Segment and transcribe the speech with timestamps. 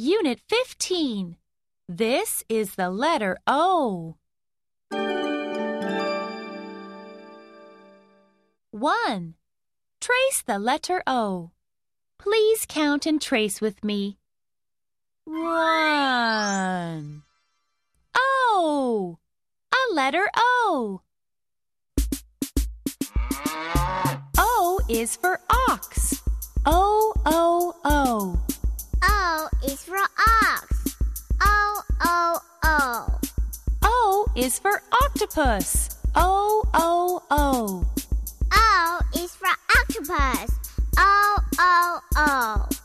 [0.00, 1.36] Unit 15.
[1.88, 4.14] This is the letter O.
[8.70, 9.34] 1.
[10.00, 11.50] Trace the letter O.
[12.16, 14.18] Please count and trace with me.
[15.24, 17.24] 1.
[18.16, 19.18] O.
[19.72, 21.00] A letter O.
[24.38, 25.97] O is for ox.
[29.64, 30.96] Is for ox.
[31.42, 33.20] O, O, O.
[33.82, 35.90] O is for octopus.
[36.14, 37.84] O, O, O.
[38.52, 40.50] O is for octopus.
[40.98, 42.77] O, O, O.